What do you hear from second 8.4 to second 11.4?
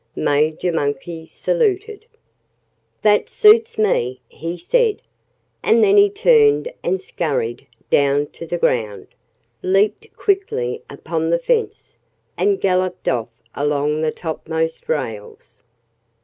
the ground, leaped quickly upon the